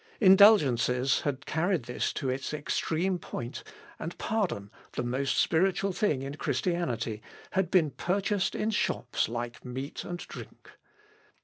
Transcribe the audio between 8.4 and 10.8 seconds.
in shops like meat and drink.